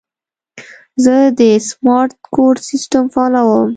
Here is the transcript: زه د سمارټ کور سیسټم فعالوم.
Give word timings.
زه 1.03 1.15
د 1.39 1.41
سمارټ 1.69 2.11
کور 2.35 2.55
سیسټم 2.69 3.03
فعالوم. 3.13 3.69